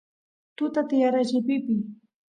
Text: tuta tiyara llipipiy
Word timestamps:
tuta 0.57 0.81
tiyara 0.89 1.21
llipipiy 1.29 1.81